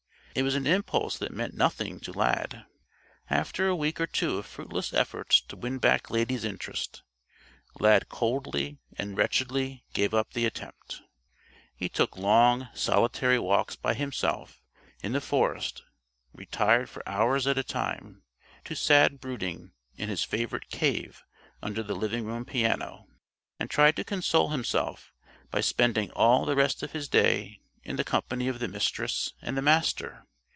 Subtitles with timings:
[0.33, 2.65] It was an impulse that meant nothing to Lad.
[3.29, 7.01] After a week or two of fruitless effort to win back Lady's interest,
[7.81, 11.01] Lad coldly and wretchedly gave up the attempt.
[11.75, 14.63] He took long solitary walks by himself
[15.03, 15.83] in the forest,
[16.33, 18.23] retired for hours at a time
[18.63, 21.23] to sad brooding in his favorite "cave"
[21.61, 23.05] under the living room piano,
[23.59, 25.11] and tried to console himself
[25.49, 29.57] by spending all the rest of his day in the company of the Mistress and
[29.57, 30.23] the Master.